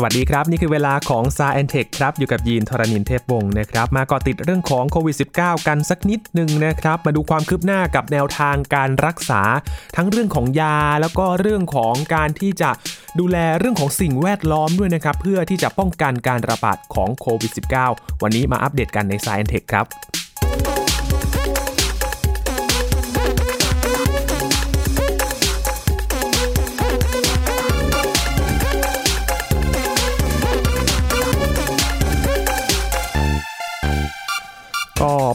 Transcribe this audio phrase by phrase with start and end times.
[0.00, 9.42] สวัสดีครับ นี่คือเวลาของ s าแอนเทคครับ อยู่กับยีนทรณินเทพวงศ์นะครับ มาเกาะติดเรื่องของโควิด -19 กันสักนิดหนึ่งนะครับ มาดูความคืบหน้ากับแนวทางการรักษา
[9.96, 12.70] ทั้งเรื่องของยา แล้วก็เรื่องของการที่จะ
[13.18, 17.52] ดูแลเรื่องของสิ่งแวดล้อมด้วยนะครับ เพื่อที่จะป้องกันการระบาดของโควิด
[17.86, 19.86] -19 วันนี้มาอัปเดตกันใน s าแอนเทคครับ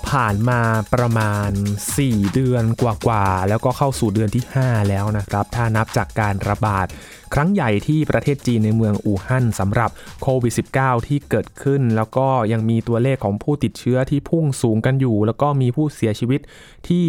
[0.10, 0.62] ผ่านมา
[0.94, 1.52] ประมาณ
[1.96, 6.88] 4 เดือนกว่าๆ แล้วก็เข้าสู่เดือนที่ 5 แล้วนะครับ ถ้านับจากการระบาด
[7.34, 9.90] ครั้งใหญ่ที่ประเทศจีนในเมืองอู่ฮั่นสำหรับ
[10.22, 16.42] โควิด -19 ที่เกิดขึ้น แล้วก็ยังมีตัวเลขของผู้ติดเชื้อที่พุ่งสูงกันอยู่ แล้วก็มีผู้เสียชีวิต
[16.88, 17.06] ที่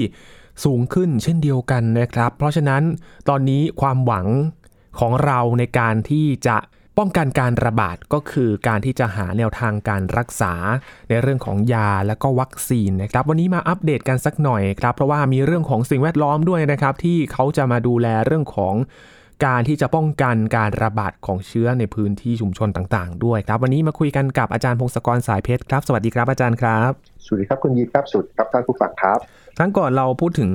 [0.65, 2.83] สูงขึ้นเช่นเดียวกันนะครับ เพราะฉะนั้น
[3.29, 4.27] ตอนนี้ความหวัง
[5.01, 6.57] ของเราในการที่จะ
[6.98, 10.55] ป้องกันการระบาดก็คือการที่จะหาแนวทางการรักษา
[11.09, 18.74] ในเรื่องของยาและก็วัคซีนนะครับ วันนี้มาอัปเดตกันสักหน่อยครับ เพราะว่ามีเรื่องของสิ่งแวดล้อมด้วยนะครับ ที่เขาจะมาดูแลเรื่องของ
[19.46, 26.90] การที่จะป้องกันการระบาดของเชื้อในพื้นที่ชุมชนต่างๆ ด้วยครับ วันนี้มาคุยกันกับอาจารย์พงศกรสายเพชรครับ สวัสดีครับอาจารย์ครับ
[27.24, 29.18] สวัสดีครับคุณยีครับสวัสดีครับท่านผู้ฟังครับ
[29.59, 30.51] ครั้งก่อนเราพูดถึง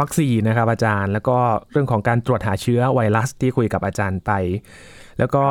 [0.00, 1.38] วัคซีนนะครับอาจารย์ แล้วก็
[1.70, 4.30] เรื่องของการตรวจหาเชื้อไวรัสที่คุยกับอาจารย์ไป
[5.18, 5.44] แล้วก็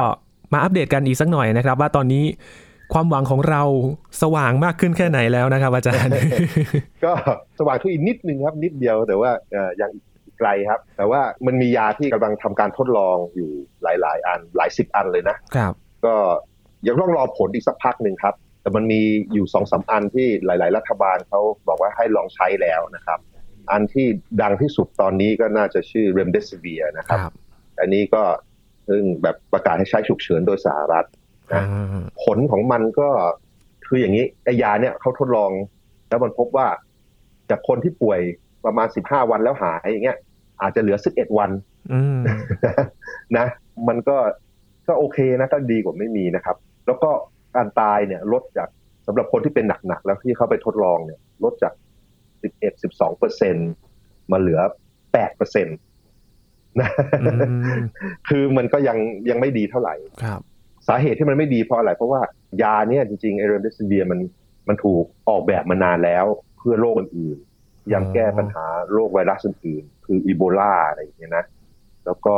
[0.54, 2.24] มาอัปเดตกันอีกสักหน่อยนะครับ ว่าตอนนี้
[2.94, 3.62] ความหวังของเรา
[4.22, 6.12] สว่างมากขึ้นแค่ไหนแล้วนะครับ อาจารย์
[7.06, 7.12] ก็
[7.60, 9.32] สว่างขึ้นอีกนิดนึงครับ นิดเดียวแต่ว่า
[9.82, 9.92] ยัง
[10.40, 13.50] ไกลครับ แต่ว่ามันมียาที่กำลังทำการทดลองอยู่
[13.84, 15.74] หลาย ๆ อันหลายสิบอันเลยนะครับ
[16.06, 16.16] ก็
[16.88, 19.02] ยังต้องรอผลอีกสักพักหนึ่งครับ แต่มันมี
[19.34, 23.20] อยู่สองสาอันที่หลาย ๆ รัฐบาลเขาบอกว่าให้ลองใช้แล้วนะครับ
[23.72, 24.08] อันที่
[24.42, 27.20] ดังที่สุดตอนนี้ก็น่าจะชื่อเรมเดซิเวียนะครับ
[27.80, 28.24] อันนี้ก็
[28.88, 31.06] ซึ่งแบบประกาศให้ใช้ฉุกเฉินโดยสหรัฐ
[31.54, 31.64] นะ
[32.24, 33.10] ผลของมันก็
[33.88, 35.52] คืออย่างนี้ไอยาเนี่ยเขาทดลอง
[36.10, 36.68] แล้วมันพบว่า
[37.50, 38.20] จากคนที่ป่วย
[38.66, 40.18] ประมาณสิบห้าวันแล้วหายอย่างเงี้ย
[40.62, 41.52] อาจจะเหลือสิบเอ็ดวัน
[43.38, 43.48] นะ
[43.88, 44.18] มันก็
[44.88, 47.12] ก็โอเคนะก็ดีกว่าไม่มีนะครับ แล้วก็
[47.56, 48.70] การตายเนี่ยลดจาก
[49.08, 51.74] สำหรับคนที่เป็นหนักๆแล้วที่เขาไปทดลองเนี่ย ลดจาก
[52.44, 53.56] สิบเอ็ดสิบสองเปอร์เซ็น
[54.32, 54.60] มาเหลือ
[55.14, 55.72] แปดเปอร์เซ็นต
[56.82, 56.90] นะ
[58.28, 58.98] คือมันก็ยัง
[59.30, 60.42] ยังไม่ดีเท่าไหร่ครับ
[60.88, 62.22] สาเหตุที่มันไม่ดีเพราะอะไร เพราะว่า
[62.62, 64.20] ยาเนี่ยจริงๆไอเรมเดซิเวียมัน
[64.68, 66.26] มันถูกออกแบบมานานแล้ว
[66.58, 71.46] เพื่อโรคอื่นๆยังแก้ปัญหาโรคไวรัสอื่นๆคืออีโบลาอะไรอย่างเงี้ยนะ
[72.06, 72.36] แล้วก็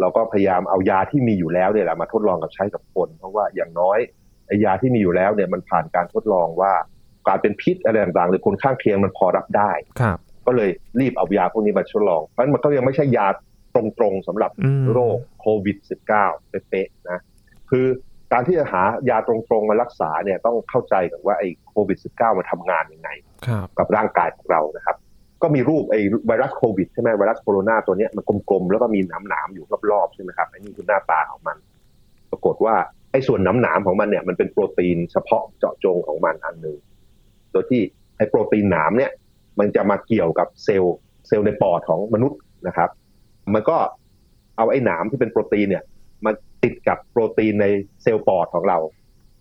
[0.00, 3.98] เราก็พยายามเอายาที่มีอยู่แล้วเนี่ยแหละมาทดลองกับใช้กับคน เพราะว่าอย่างน้อย
[4.46, 6.72] ไอยาที่มีอยู่แล้วเนี่ยมันผ่านการทดลองว่า
[7.28, 9.70] การเป็นพิษอะไรต่างๆหรือผลข้างเคียงมันพอรับได้
[10.00, 10.70] ครับก็เลย
[11.00, 13.28] รีบเอายาพวกนี้มาทดลองเพราะมันก็ยังไม่ใช่ยา
[13.76, 14.50] ตรงๆสำหรับ
[14.92, 15.76] โรคโควิด
[16.18, 17.20] -19 เป๊ะๆนะ
[17.70, 17.86] คือ
[18.32, 23.10] การที่จะหายาตรงๆมารักษาเนี่ยต้องเข้าใจกันว่าไอ้โควิด -19 มันทำงานยังไง
[23.78, 24.96] กับร่างกายของเรานะครับ
[25.42, 31.56] ก็มีรูปไอ้ไวรัสโควิดใช่ไหมไวรัสโคโรนาตัวนี้มันกลมๆ แล้วก็มีหนามๆอยู่รอบๆใช่ไหมครับไอ้นี่คือหน้าตาของมัน
[32.30, 32.74] ปรากฏว่า
[33.12, 36.78] ไอ้ส่วนหนามๆของมันเนี่ยมันเป็นโปรตีนเฉพาะเจาะจงของมันอันหนึ่ง
[37.52, 37.82] โดยที่
[38.16, 39.10] ไอ้โปรตีนหนามเนี่ย
[39.58, 40.96] มันจะมาเกี่ยวกับเซลล์
[41.28, 42.90] เซลล์ในปอดของมนุษย์นะครับ
[43.54, 43.76] มันก็
[44.56, 45.84] เอาไอ้หนามที่เป็นโปรตีนเนี่ย
[46.24, 47.66] มาติดกับโปรตีนใน
[48.02, 48.78] เซลล์ปอดของเรา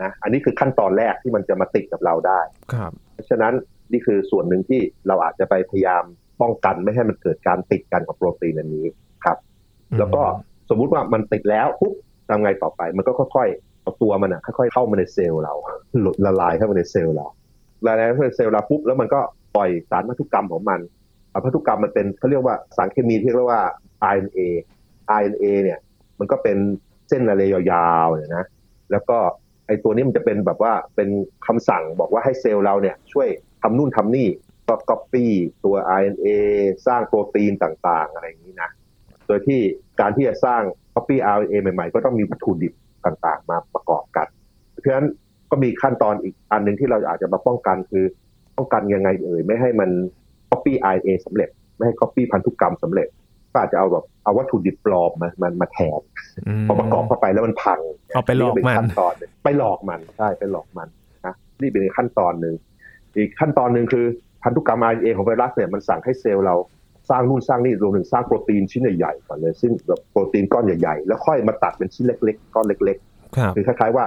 [0.04, 2.40] นะอันนี้คือขั้นตอนแรกที่มันจะมาติดกับเราได้
[2.74, 3.54] ครับเพราะฉะนั้น
[3.92, 6.04] นี่คือส่วนหนึ่งที่เราอาจจะไปพยายาม
[6.42, 8.86] ป้องกันไม่ให้มันเกิดการติดกันกับโปรตีนอันนี้
[9.26, 9.38] ครับ
[10.00, 10.22] แล้วก็
[10.70, 11.94] สมมุติว่ามันติดแล้วปุ๊บ
[12.30, 15.54] ทำไงต่อไป มันก็ค่อยๆเอาตัวมันอะค่อยๆเข้ามาในเซลล์เรา
[16.02, 17.28] หลุดละลายเข้ามาในเซลล์เรา
[17.86, 19.20] ละลายเข้ามาในเซลล์เราปุ๊บแล้วมันก็
[19.56, 20.80] ปล่อยสารพันธุกรรมของมัน
[21.46, 23.64] พันธุกรรมมันเป็นเขาเรียกว่าสารเคมีที่เรียกว่า
[24.14, 24.40] RNA
[25.20, 25.80] RNA เนี่ย
[26.20, 26.58] มันก็เป็น
[27.10, 28.46] เส้นอะไรยาวๆเนี่ยนะ
[28.92, 29.18] แล้วก็
[29.68, 31.10] ไอตัวนี้มันจะเป็นแบบว่าเป็น
[31.48, 33.28] คำสั่งบอกว่าให้เซลล์เราเนี่ยช่วย
[33.62, 34.28] ทำนู่นทำนี่
[34.68, 35.32] ก็ก๊อปปี้
[35.66, 36.28] ตัว RNA
[36.88, 38.70] สร้างโปรตีนต่างๆ อะไรอย่างนี้นะ
[39.28, 39.60] โดยที่
[40.00, 40.62] การที่จะสร้าง
[40.94, 42.74] copy RNA ใหม่ๆ ก็ต้องมีวัตถุดิบ
[43.06, 44.28] ต่างๆ มาประกอบกัน
[44.72, 45.08] เพราะฉะนั้น
[45.52, 48.06] ก็มีขั้นตอนอีกอันหนึ่งที่เราอาจจะมาป้องกันคือ
[48.58, 49.90] ป้องกันยังไงเอ่ยไม่ให้มัน
[50.50, 53.08] copy RNA สำเร็จ ไม่ให้ copy พันธุกรรมสำเร็จ
[53.56, 56.02] ก็อาจจะเอาแบบเอาวัตถุดิบปลอมมามันมาแทน
[56.68, 57.80] พอประกอบเข้าไปแล้วมันพัง
[58.14, 59.14] เอาไปหลอกมันขั้นตอน
[59.44, 60.88] ไปหลอกมันใช่ไปหลอกมัน
[61.26, 62.56] นะนี่เป็นขั้นตอนหนึ่ง
[63.18, 64.06] อีกขั้นตอนหนึ่งคือ
[64.44, 66.56] พันธุกรรม RNA ของไวรัสเนี่ยมันสั่งให้เซลล์เรา
[67.10, 74.06] สร้างนู่นสร้างนี่รวมถึงสร้างโปรตีนชิ้นใหญ่ๆก่อนเลยซึ่งแบบโปรตีนก้อนใหญ่ๆ แล้วค่อยมาตัดเป็นชิ้นเล็ก ๆ ก้อนเล็กๆคือคล้ายๆว่า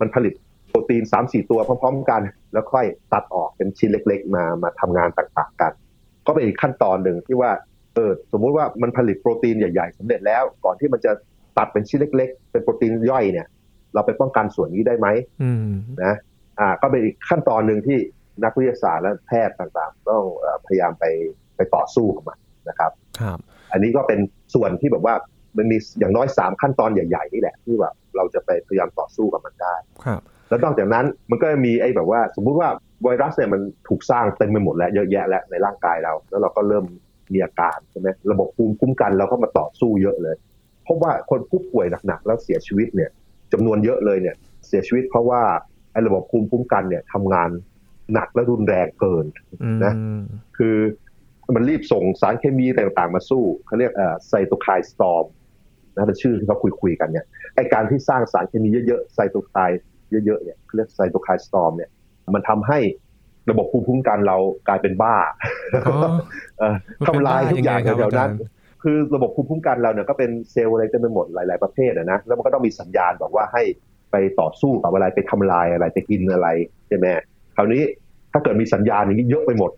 [0.00, 0.34] มันผลิต
[0.68, 2.22] โปรตีนสามสี่ตัวพร้อมๆกัน
[2.52, 5.72] แล้วค่อยตัดออกเป็นชิ้นเล็ก ๆ มามาทำงานต่างๆกัน
[6.26, 11.12] ก็เป็นอีกขั้นตอนหนึ่งที่ว่าเออสมมุติว่ามันผลิตโปรตีนใหญ่ๆสำเร็จแล้ว ก่อนที่มันจะ
[11.58, 13.46] ตัดเป็นชิ้นเล็ก ๆ เป็นโปรตีนย่อยเนี่ย
[13.94, 15.08] เราไปป้องกันส่วนนี้ได้ไหม
[15.42, 15.70] อืม
[16.04, 16.14] นะ
[16.60, 17.98] อ่าก็เป็นอีกขั้นตอนหนึ่งที่
[18.44, 21.04] นักวิทยาศาสตร์และแพทย์ต่างๆ ต้องเอ่อพยายามไป
[21.56, 22.38] ไปต่อสู้กับมัน
[22.68, 23.38] นะครับครับ
[23.72, 24.20] อันนี้ก็เป็น
[24.54, 25.14] ส่วนที่แบบว่า
[25.56, 29.74] มันมีอย่างน้อยสามขั้นตอนใหญ่ๆนี่แหละที่แบบเราจะไปพยายามต่อสู้กับมันได้
[30.04, 32.68] ครับ แล้วนอกจากนั้นมันก็มีไอ้แบบว่า สมมุติว่า
[33.04, 36.84] ไวรัสเนี่ยมันถูกสร้างเต็มไปหมดแล้วเยอะแยะแล้วในร่างกายเรา แล้วเราก็เริ่ม
[37.32, 40.36] มีอาการใช่ไหมระบบภูมิคุ้มกันเราก็มาต่อสู้เยอะเลย
[40.84, 43.10] เพราะว่าคนผู้ป่วยหนักๆแล้วเสียชีวิตเนี่ย
[43.52, 44.36] จำนวนเยอะเลยเนี่ย
[44.66, 45.42] เสียชีวิตเพราะว่า
[45.92, 47.50] ไอ้ระบบภูมิคุ้มกันเนี่ยทำงาน
[48.14, 49.24] หนักและรุนแรงเกิน
[49.62, 49.92] อืมนะ
[50.58, 50.76] คือ
[51.54, 55.24] มันรีบส่งสารเคมีต่างๆมาสู้เขาเรียกเอ่อไซโตไคน์สตอม
[55.94, 59.80] นะเป็นชื่อที่เขาคุยๆกันเนี่ยไอการที่สร้างสารเคมีเยอะๆไซโตไคน์
[60.10, 61.90] เยอะๆเนี่ยเขาเรียกไซโตไคน์สตอมเนี่ย
[62.34, 62.78] มันทำให้
[63.50, 64.36] ระบบภูมิคุ้มกันเรา
[64.68, 65.16] กลายเป็นบ้า
[65.74, 65.98] อ๋อ
[66.58, 66.74] เอ่อ
[67.08, 73.62] ทำลายทุกอย่างมันเป็นบ้ายังไงครับแถวๆนั้นอาจารย์คือระบบภูมิคุ้มกันเราเนี่ยก็เป็นเซลล์อะไรเต็มไปหมดหลาย ๆประเภทอะนะแล้วมันก็ต้องมีสัญญาณบอกว่าให้
[74.12, 76.48] ไปต่อสู้กับอะไรไปทำลายอะไรไปกินอะไร
[76.88, 77.06] ใช่ไหม
[77.56, 77.82] คราวนี้
[78.32, 79.70] ถ้าเกิดมีสัญญาณอย่างนี้เยอะไปหมด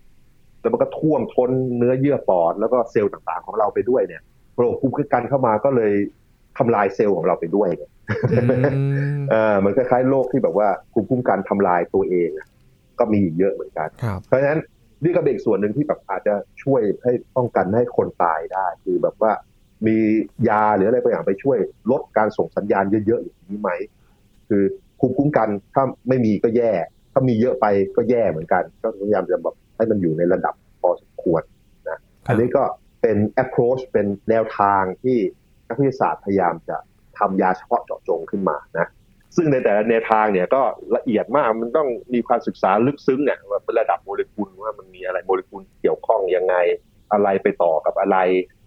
[0.60, 4.22] แล้วมันก็ท่วมท้นเนื้อเยื่อปอด แล้วก็เซลล์ต่างๆของเราไปด้วยเนี่ย
[4.60, 5.92] ระบบภูมิคุ้มกันเข้ามาก็เลย
[6.58, 7.90] ทำลายเซลล์ของเราไปด้วยเนี่ย
[8.32, 8.40] อื
[9.16, 12.46] มเออมันคล้ายๆโรคที่แบบว่าภูมิคุ้มกันทำลายตัวเองอะ
[13.02, 14.60] ก็มีอีกเยอะเหมือนกันครับเพราะฉะนั้น
[15.04, 19.32] นี่ก็เป็นอีกส่วนหนึ่งที่แบบอาจจะช่วยให้ป้องกันไม่ให้คนตายได้ คือแบบว่า
[19.86, 19.96] มี
[20.48, 21.58] ยาหรืออะไรบางอย่างไปช่วย
[21.90, 23.70] ลดการส่งสัญญาณเยอะๆอย่างนี้ไหม
[24.48, 24.62] คือ
[24.98, 26.72] ภูมิคุ้มกันถ้าไม่มีก็แย่
[27.12, 27.66] ถ้ามีเยอะไป
[27.96, 31.42] ก็แย่เหมือนกัน ก็พยายามจะแบบให้มันอยู่ในระดับพอสมควร
[31.88, 32.62] นะอันนี้ก็
[33.02, 35.18] เป็น approach เป็นแนวทางที่
[35.68, 36.76] นักวิทยาศาสตร์พยายามจะ
[37.18, 38.86] ทำยาเฉพาะเจาะจงขึ้นมานะ
[39.36, 40.62] ซึ่งในแต่ละแนวทางเนี่ยก็
[40.96, 46.54] ละเอียดมากมันต้องมีความศึกษาลึกซึ้งเนี่ยว่าเป็นระดับโมเลกุลว่ามันมีอะไรโมเลกุลเกี่ยวข้องยังไง
[47.12, 48.18] อะไรไปต่อกับอะไร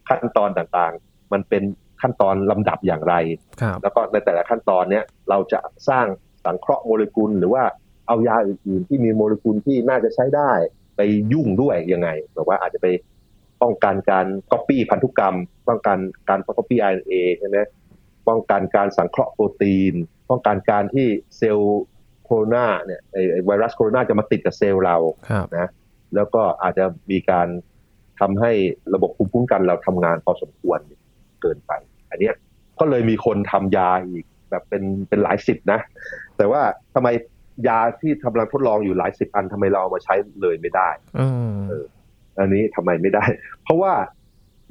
[0.08, 1.64] ขั้นตอนต่างๆ มันเป็น
[2.02, 3.16] ขั้นตอนลำดับอย่างไร
[3.62, 5.60] ครับแล้วก็ในแต่ละขั้นตอนเนี่ยเราจะ
[5.90, 6.06] สร้าง
[6.46, 7.64] สังเคราะห์โมเลกุล หรือว่า
[8.08, 10.52] เอายาอื่นๆที่มีโมเลกุลที่น่าจะใช้ได้
[10.98, 11.02] ไป
[11.34, 12.88] ยุ่งด้วยยังไงแบบว่าอาจจะไป
[13.62, 15.36] ป้องกันการก๊อปปี้พันธุกรรม
[15.68, 15.98] ป้องกัน
[16.30, 17.58] การ copy RNA ใช่ไหม
[18.28, 19.96] ป้องกันการสังเคราะห์โปรตีน
[20.30, 21.08] ป้องกันการที่
[21.38, 21.82] เซลล์
[22.26, 24.98] โคโรนาเนี่ยไอ้ไอ้ไวรัสโคโรนาจะมาติดกับเซลล์เรา
[25.30, 25.70] ครับนะ
[26.16, 27.48] แล้วก็อาจจะมีการ
[28.20, 28.52] ทำให้
[28.94, 30.80] ระบบภูมิคุ้มกันเราทำงานพอสมควร
[31.42, 31.72] เกินไป
[32.10, 32.36] อันเนี้ย
[32.80, 35.80] ก็เลยมีคนทำยาอีกแบบเป็นเป็นหลายสิบนะ
[36.38, 36.62] แต่ว่า
[36.96, 37.08] ทำไม
[37.68, 40.90] ยาที่กำลังทดลองอยู่หลายสิบอันทำไมเราเอามาใช้เลยไม่ได้
[41.20, 41.52] อืม
[42.40, 43.26] อันนี้ทำไมไม่ได้
[43.64, 43.94] เพราะว่า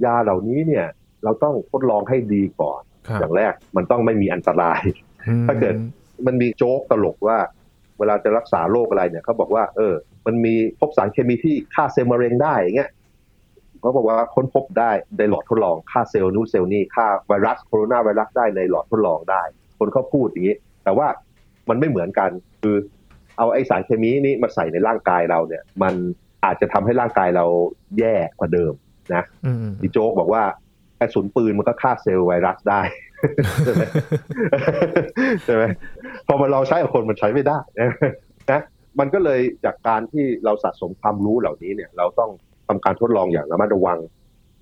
[0.04, 0.86] ยาเหล่านี้เนี่ย
[1.24, 4.80] เราต้องทดลองให้ดีก่อนครับอย่างแรกมันต้องไม่มีอันตราย
[5.47, 5.75] ถ้าเกิด
[6.26, 7.38] มันมีโจ๊กตลกว่า
[7.99, 9.94] เวลาจะรักษาโรคอะไรเนี่ยเขาบอกว่า เออ
[10.26, 12.91] มันมีพบสารเคมีที่ฆ่าเซลล์มะเร็งได้อย่างเงี้ย
[13.81, 19.43] เขาบอกว่าค้นพบได้ในหลอดทดลองฆ่าเซลล์นู้นเซลล์นี่ฆ่าไวรัสโคโรนาไวรัสได้ในหลอดทดลองได้
[19.79, 21.06] คนเขาพูดอย่างนี้ แต่ว่า
[21.69, 22.31] มันไม่เหมือนกัน
[22.62, 22.76] คือ
[23.38, 25.94] เอาไอสารเคมีนี้มาใส่ในร่างกายเราเนี่ย มัน
[26.44, 27.44] อาจจะทำให้ร่างกายเรา
[27.99, 28.73] แย่กว่าเดิม
[29.15, 30.43] นะอืมพี่โจ๊กบอกว่า
[31.00, 32.81] กระสุนปืนมันก็ฆ่าเซลล์ไวรัสได้
[33.65, 33.82] ใช่ไหม
[35.44, 35.62] ใช่ไหม
[36.26, 37.59] พอมาเราใช้กับคนมันใช้ไม่ได้
[38.53, 38.62] นะ
[38.99, 42.31] มันก็เลยจากการที่เราสะสมความรู้เหล่านี้เนี่ย เราต้อง
[42.69, 43.99] ทำการทดลองอย่างระมัดระวัง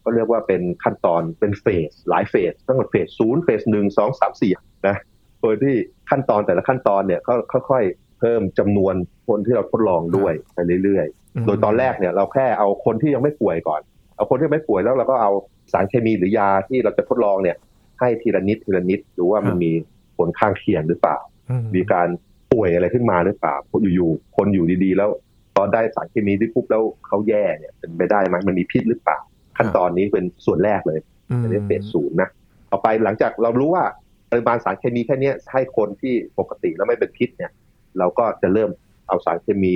[0.04, 4.52] ก็เรียกว่าเป็นขั้นตอนเป็นเฟสหลายเฟสตั้งแต่เฟสศูนย์เฟสหนึ่งสองสามสี่
[4.88, 4.96] นะ
[5.42, 5.74] โดยที่
[6.10, 7.34] ขั้นตอนแต่ละขั้นตอนเนี่ยก็
[7.70, 8.94] ค่อยๆ เพิ่มจำนวน
[9.28, 13.80] คนที่เราทดลองด้วยไปเรื่อยๆ โดยตอนแรกเนี่ยเราแค่เอาคนที่ยังไม่ป่วยก่อน
[14.16, 15.30] เอาคนที่ไม่ป่วยแล้วเราก็เอา
[15.72, 17.56] สารเคมีหรือยาที่เราจะทดลองเนี่ย
[18.02, 19.72] ให้ทีละนิดทีละนิดดูว่ามันมี
[20.16, 21.16] ผลข้างเคียงหรือเปล่า
[21.50, 22.08] อืมมีการ
[22.52, 23.54] ป่วยอะไรขึ้นมาหรือเปล่า
[23.94, 25.10] อยู่ๆคนอยู่ดีๆ แล้ว
[25.56, 29.18] ตอนได้สารเคมีที่ปุ๊บแล้วเขาแย่เนี่ยเป็นไปได้ไหมมันมีพิษหรือเปล่า
[29.56, 32.28] ขั้นตอนนี้เป็นส่วนแรกเลยอืมอันนี้เฟสศูนย์นะ
[32.70, 33.84] ต่อไปหลังจากเรารู้ว่า
[34.30, 37.50] ปริมาณสารเคมีแค่เนี้ยให้คนที่ปกติแล้วไม่เป็นพิษเนี่ย
[37.98, 38.70] เราก็จะเริ่ม
[39.08, 39.74] เอาสารเคมี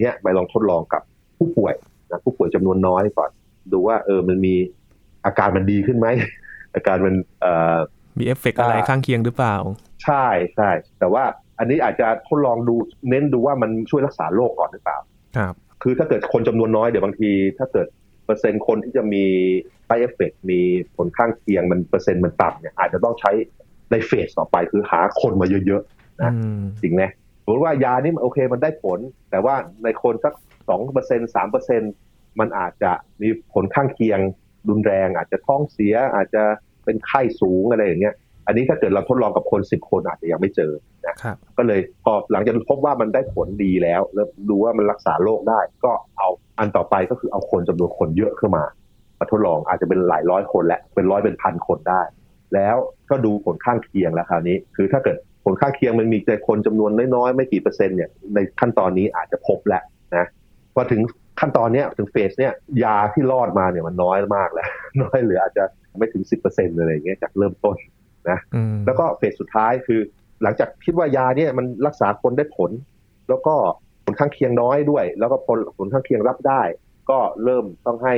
[0.00, 1.02] เนี้ยไปลองทดลองกับ
[1.38, 1.74] ผู้ป่วย
[2.10, 3.30] นะผู้ป่วยจำนวนน้อยก่อน
[3.72, 4.54] ดูว่าเออมันมี
[5.24, 6.06] อาการมันดีขึ้นไหม
[6.74, 7.78] อาการมันเอ่อ
[8.18, 9.56] มีเอฟเฟกต์อะไรอ่าข้างเคียงหรือเปล่า
[10.04, 10.26] ใช่
[10.56, 11.24] ใช่แต่ว่า
[11.58, 12.74] อันนี้อาจจะทดลองดู
[13.08, 14.98] เน้นดูว่ามันช่วยรักษาโรคก่อนหรือเปล่า
[15.36, 17.86] ครับคือถ้าเกิดคนจำนวนน้อยเดี๋ยวบางที ถ้าเกิด
[18.24, 19.24] เปอร์เซ็นต์คนที่จะมี
[19.88, 20.60] side effect มี
[20.96, 23.30] ผลข้างเคียงมันเปอร์เซ็นต์มันต่ำเนี่ยอาจจะต้องใช้
[23.90, 25.82] ในเฟสต่อไปคือหาคนมาเยอะ
[26.22, 27.02] นะอืมๆจริงไหม
[27.44, 28.98] สมมติว่ายานี่มันโอเคมันได้ผล
[29.30, 30.34] แต่ว่าในคนสัก
[30.68, 31.82] สองเปอร์เซ็นสามเปอร์เซ็น
[32.40, 34.20] มันอาจจะมีผลข้างเคียง
[34.68, 36.42] รุนแรง อาจจะท้องเสียอาจจะ
[36.84, 38.14] เป็นไข้สูงอะไรอย่างเงี้ย
[38.46, 40.72] อันนี้ถ้าเกิดเราทดลองกับคนสิบคนอาจจะยังไม่เจอ
[41.06, 46.28] นะครับก็เลยพอหลังจากพบว่ามันได้ผลดีแล้ว แล้วดูว่ามันรักษาโรคได้ ก็เอา
[46.58, 48.64] อันต่อไปก็คือเอาคนจำนวนคนเยอะขึ้นมา
[49.18, 52.02] มาทดลองอาจจะเป็นหลายร้อยคนและเป็นร้อยเป็นพันคนได้
[52.54, 52.76] แล้ว
[53.10, 59.82] ก็ดูผลข้างเคียงแล้วคราวนี้ คือถ้าเกิดผลข้างเคียงมันมีแต่คนจำนวนน้อยๆไม่กี่เปอร์เซ็นต์เนี่ยในขั้นตอนนี้อาจจะพบแหละ
[60.16, 60.26] นะ
[60.74, 61.00] พอถึง
[61.40, 62.52] ขั้นตอนเนี้ยถึงเฟสเนี้ย
[62.84, 64.68] ยาที่รอดมาเนี่ยมันน้อยมากแล้ว
[65.02, 65.64] น้อยเหลืออาจจะ
[65.98, 67.76] ไม่ถึงสิบเปอร์เซ็นต์อะไรอย่างเงี้ยจากเริ่มต้น
[68.30, 70.00] นะอืมแล้วก็เฟสสุดท้ายคือ
[70.42, 72.70] หลังจากคิดว่ายาเนี่ยมันรักษาคนได้ผล
[73.28, 73.54] แล้วก็
[74.04, 76.62] ผลข้างเคียงน้อยด้วย แล้วก็ผลผลข้างเคียงรับได้
[77.10, 78.14] ก็เริ่มต้องให้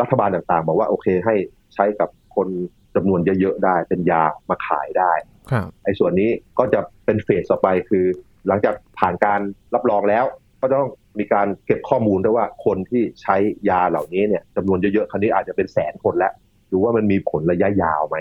[0.00, 1.34] รัฐบาลต่างๆ บอกว่าโอเคให้
[1.74, 2.48] ใช้กับคน
[2.94, 5.12] จำนวนเยอะๆได้เป็นยามาขายได้
[5.50, 8.04] ครับไอ้ส่วนนี้ก็จะเป็นเฟสต่อไปคือ
[8.48, 9.40] หลังจากผ่านการ
[9.74, 10.24] รับรองแล้ว
[10.60, 10.88] ก็ต้อง
[11.18, 13.36] มีการเก็บข้อมูลด้วยว่าคนที่ใช้
[13.70, 16.32] ยาเหล่านี้เนี่ยจำนวนเยอะๆ คราวนี้อาจจะเป็นแสนคนแล้ว
[16.70, 18.16] ดูว่ามันมีผลระยะยาวไหม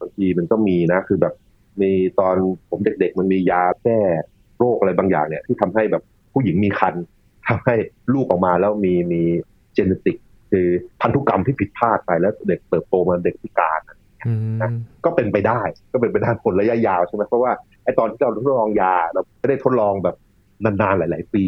[0.00, 1.34] บางทีมันก็มีนะ คือแบบ
[1.82, 1.90] มี
[2.20, 2.36] ตอน
[2.70, 4.00] ผมเด็กๆ มันมียาแก้
[4.58, 6.02] โรคอะไรบางอย่างเนี่ย ที่ทำให้แบบ
[6.32, 6.94] ผู้หญิงมีคัน
[7.48, 7.74] ทำให้
[8.14, 9.22] ลูกออกมาแล้วมีมี
[9.74, 10.16] เจเนติก
[10.50, 10.66] คือ
[11.00, 13.80] พันธุกรรมที่ผิดพลาดไปแล้วเด็กเติบโตมาเด็กพิการ
[14.26, 14.58] อืม
[15.04, 15.60] ก็เป็นไปได้
[15.92, 17.52] ก็เป็นไปได้ผลระยะยาวใช่ไหมเพราะว่า
[17.84, 20.16] ไอ้ตอนที่เราทดลองยาเราไม่ได้ทดลองแบบ
[20.64, 21.44] นานๆหลาย ๆ ปี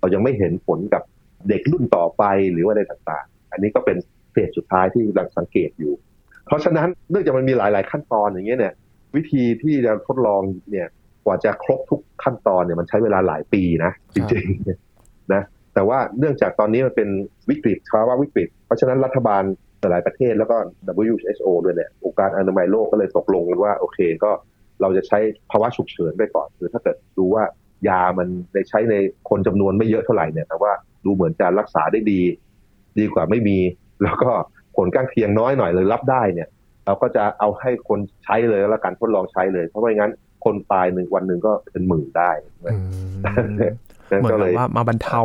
[0.00, 1.02] เรายังไม่เห็นผลกับ
[1.48, 3.96] เด็กรุ่นต่อไปหรือว่าอะไรต่างๆ อันนี้ก็เป็น
[4.32, 5.92] เฟสสุดท้ายที่กำลังสังเกตอยู่
[6.46, 8.74] เพราะฉะนั้นเนื่องจากมันมีหลาย ๆ ขั้นตอนอย่างเงี้ยเนี่ย
[9.16, 10.88] วิธีที่จะทดลองเนี่ย
[11.24, 15.42] กว่าจะครบทุกขั้นตอนเนี่ยมันใช้เวลาหลายปีนะ จริงๆนะ
[15.74, 17.08] แต่ว่าเนื่องจากตอนนี้มันเป็น
[17.50, 19.42] วิกฤตภาวะวิกฤต เพราะฉะนั้นรัฐบาล
[19.80, 20.56] หลายประเทศแล้วก็
[20.98, 24.30] WHO ด้วยเนี่ยองค์การอนามัยโลกก็เลยตกลงกันว่าโอเคก็
[24.80, 25.18] เราจะใช้
[25.50, 27.44] ภาวะฉุกเฉินไปก่อนคือถ้าเกิดดูว่า
[27.88, 28.94] ยามันได้ใช้ใน
[29.28, 30.72] คนจำนวนไม่เยอะเท่าไหร่เนี่ยแต่ว่า
[31.04, 32.20] ดูเหมือนจะรักษาได้ดี
[32.98, 33.58] ดีกว่าไม่มี
[34.02, 34.30] แล้วก็
[34.76, 36.48] ผลข้างเคียงน้อยหน่อยเลยรับได้เนี่ย
[36.86, 40.12] เราก็จะเอาให้คนใช้เลยแล้วกันทดลองใช้เลย เพราะไม่งั้น
[40.44, 42.30] คนตายหนึ่งวันหนึ่งก็เป็นหมื่นได้
[42.64, 42.76] อื
[43.48, 43.56] ม
[44.10, 45.20] นั่นเหมือนก็แบเลยบว่ามาบรรเทา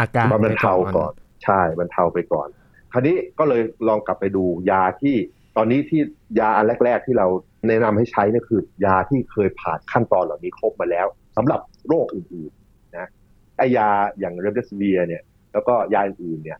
[0.00, 1.12] อาการมาบรรเทาไปก่อน
[1.44, 2.48] ใช่บรรเทาไปก่อน
[2.92, 5.16] คราวนี้ก็เลยลองกลับไปดูยาที่
[5.56, 6.00] ตอนนี้ที่
[6.40, 7.26] ยาอันแรก ๆ ที่เรา
[7.68, 13.08] แนะนำให้ใช้เนี่ยคือ ยาที่เคยผ่านขั้นตอนเหล่านี้ครบมาแล้ว สำหรับโรคอื่นๆนะ
[13.56, 15.22] ไอยาอย่างเรมเดซิเวียเนี่ย
[15.52, 16.58] แล้วก็ยาอื่นๆเนี่ย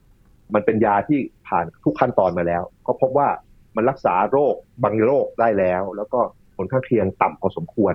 [0.53, 3.27] มันเป็นยาที่ผ่านทุกขั้นตอนมาแล้ว ก็พบว่า
[3.75, 6.19] มันรักษาโรคบางโรคได้แล้ว แล้วก็
[6.55, 7.93] ผลข้างเคียงต่ำพอสมควร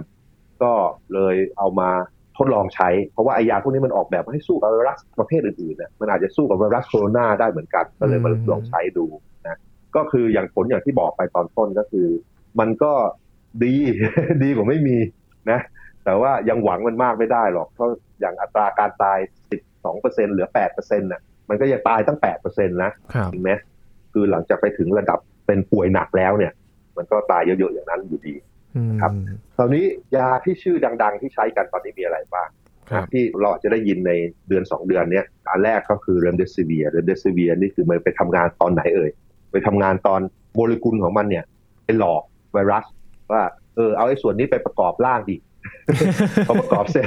[0.62, 0.72] ก็
[1.14, 1.90] เลยเอามา
[2.36, 9.06] ทดลองใช้ เพราะว่าไอยาพวกนี้มันออกแบบมาให้สู้กับไวรัสประเภทอื่นๆเนี่ยมันอาจจะสู้กับไวรัสโคโรนาได้เหมือนกัน ก็เลยมาลองใช้ดู
[9.46, 9.58] นะ
[9.96, 12.06] ก็คืออย่างผลอย่างที่บอกไปตอนต้นก็คือ
[12.60, 12.92] มันก็
[13.62, 13.74] ดี
[14.42, 14.98] ดีกว่าไม่มี
[15.50, 15.60] นะ
[16.08, 17.88] แต่ว่ายังหวังมันมากไม่ได้หรอกเพราะ
[18.20, 19.18] อย่างอัตราการตาย
[19.74, 23.50] 12%เหลือ 8%น่ะมันก็ยังตายตั้ง 8%นะครับจริงไหม
[24.12, 26.52] คือหลังจากไปถึงระดับเป็นป่วยหนักแล้วเนี่ย
[26.96, 28.34] มันก็ตายเยอะๆอย่างนั้นอยู่ดี
[28.76, 29.12] อืมครับ
[29.56, 29.84] คราวนี้
[30.16, 32.48] ยาที่ชื่อดัง ๆ ที่ใช้กันตอนนี้มีอะไรบ้าง
[32.90, 34.12] ครับที่เราอาจจะได้ยินใน
[34.48, 39.10] เดือน 2 เดือนเนี้ยอันแรกก็คือเรมเดซิเวียเรมเดซิเวียนี่คือมันไปทำงานตอนไหนเอ่ย
[39.52, 40.20] ไปทำงานตอน
[40.54, 41.44] โมเลกุลของมันเนี่ย
[41.84, 42.22] ไปหลอก
[42.52, 42.84] ไวรัส
[43.32, 43.42] ว่า
[43.76, 45.36] เออเอาไอ้ส่วนนี้ไปประกอบร่างดิ
[46.48, 47.06] พอประกอบเสร็จ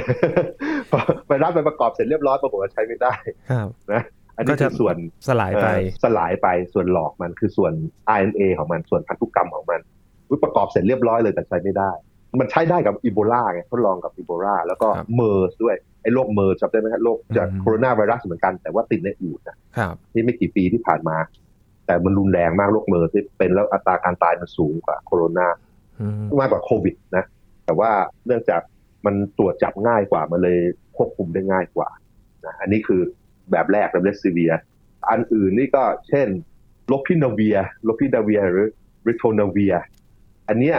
[0.90, 3.12] พอไวรัสไปประกอบเสร็จเรียบร้อยปรากฏว่าใช้ไม่ได้
[3.50, 4.02] ครับนะ
[4.36, 4.96] อันนี้ก็จะคือส่วน
[5.28, 7.72] สลายไปเอ่อสลายไปส่วนหลอกมันคือส่วน
[8.18, 9.80] RNA ของมันส่วนพันธุกรรมของมัน
[10.28, 11.90] อุ๊ยประกอบเสร็จเรียบร้อยเลยแต่ใช้ไม่ได้
[12.40, 21.16] มันใช้ได้กับอีโบลาไงทดลองกับอีโบลาแล้วก็ครับเมอร์สด้วยไอ้โรค MERS จำได้ไหมฮะโรคจากอืมโคโรนาไวรัสเหมือนกันแต่ว่าติดในอูฐนะครับที่ไม่กี่ปีที่ผ่านมา
[21.86, 25.46] แต่มันรุนแรงมากโรค MERS ที่เป็นแล้วอัตราการตายมันสูงกว่าโคโรนา
[26.00, 27.24] อืมมากกว่าโควิดนะ
[27.72, 27.94] แต่ว่า
[28.26, 28.62] เนื่องจาก
[29.06, 30.58] มันตรวจจับง่ายกว่ามันเลย
[30.96, 31.88] ควบคุมได้ง่ายกว่า
[32.44, 33.00] นะอันนี้คือ
[33.50, 34.52] แบบแรก Remdesivir
[35.10, 36.28] อันอื่นนี่ก็เช่น
[36.86, 38.66] Lopinavir Lopinavir หรือ
[39.06, 39.74] Ritonavir
[40.48, 40.76] อันเนี้ย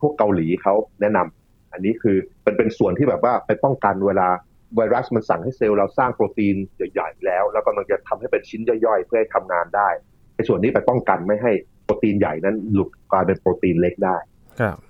[0.00, 4.28] พวกเกาหลีเขาแนะนำอันนี้คือเป็นเป็นส่วนที่แบบว่าไปป้องกันเวลา
[4.76, 9.88] ไวรัสมันสั่งให้เซลล์เราสร้างโปรตีนใหญ่ๆแล้ว แล้วก็มันจะทำให้เป็นชิ้นย่อยๆ เพื่อให้ทำงานได้
[10.34, 11.52] ไอ้ส่วนนี้ไปป้องกันไม่ให้
[11.84, 14.16] โปรตีนใหญ่นั้นหลุดกลายเป็นโปรตีนเล็กได้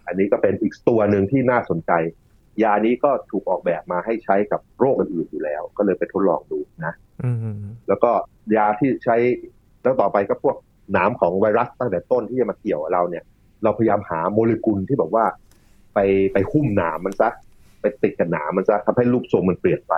[0.06, 1.92] อันนี้ก็เป็นอีกตัวหนึ่งที่น่าสนใจ
[2.62, 7.36] ยานี้ก็ถูกออกแบบมาให้ใช้กับโรคอื่นๆอยู่แล้ว ก็เลยไปทดลองดูนะอืม
[7.88, 8.10] แล้วก็
[8.56, 9.16] ยาที่ใช้
[9.82, 10.56] แล้วต่อไปก็พวก
[10.92, 13.24] หนามของไวรัสตั้งแต่ต้นที่จะมาเกี่ยวกับเราเนี่ย
[13.62, 15.24] เราพยายามหาโมเลกุลที่แบบว่า
[15.94, 15.98] ไป
[16.32, 17.28] ไปหุ้มหนามมันซะ
[17.80, 19.94] ไปติดกับหนามมันซะทำให้รูปทรงมันเปลี่ยนไป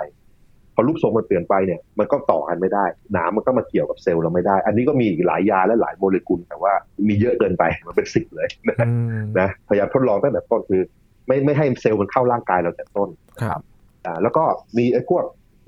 [0.79, 6.73] พอรูปทรงมันเปลี่ยนไปเนี่ยมันก็ต่อกันไม่ได้หนามมันก็มาเกี่ยวกับเซลล์เราไม่ได้ อันนี้ก็มีอีกหลายยาและหลายโมเลกุล แต่ว่า
[7.07, 8.91] มีเยอะเกินไปมันเป็นสิบเลยนะอื
[9.21, 10.81] มนะพยายามทดลองตั้งแต่ต้นคือ
[11.27, 13.09] ไม่ไม่ให้เซลล์มันเข้าร่างกายเราแต่ต้น
[13.41, 13.59] ครับ
[14.05, 14.43] อ่าแล้วก็
[14.77, 15.23] มีไอ้พวก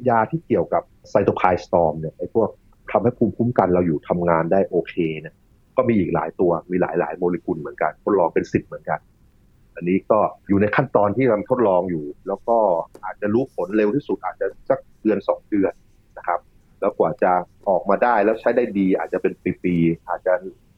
[0.09, 2.49] ยาที่เกี่ยวกับไซโตไคน์สตอมเนี่ยไอ้พวก
[2.91, 5.35] ทำให้ภูมิคุ้มกันเราอยู่ทำงานได้โอเคเนี่ย
[5.77, 8.99] ก็มีอีกหลายตัวมีหลายหลายโมเลกุลเหมือนกันทดลองเป็นสิบเหมือนกัน
[9.79, 12.57] อันนี้ก็อยู่ในขั้นตอนที่กำลังทดลองอยู่ แล้วก็
[13.05, 15.73] อาจจะรู้ผลเร็วที่สุดอาจจะสักเดือนสองเดือน
[16.17, 16.39] นะครับ
[16.79, 17.31] แล้วกว่าจะ
[17.69, 19.33] ออกมาได้แล้วใช้ได้ดี อาจจะเป็น
[19.63, 20.33] ปีๆอาจจะ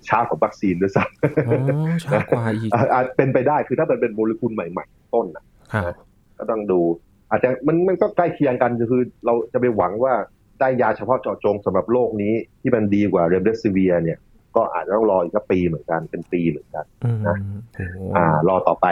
[0.08, 5.44] ช้ากว่าวัคซีนด้วยซ้ำอ๋อช้ากว่าอีกอาจอาจเป็นไปได้คือถ้ามันเป็นโมเลกุลใหม่ ๆ ต้นนะ
[5.74, 5.96] ครับ
[6.38, 6.82] ก็ต้องดู
[7.30, 10.14] อาจจะมันมันก็ใกล้เคียงกันคือเราจะไปหวังว่า
[10.60, 14.18] ได้ยาเฉพาะเจาะจงสำหรับโรคนี้ที่มันดีกว่าเรมเดซิเวียเนี่ย
[14.56, 17.38] ก็อาจจะต้องรออีกสักปีเหมือนกันเป็นปีเหมือนกันอืมนะ
[17.76, 18.86] โอ้โหอ่ารอต่อไป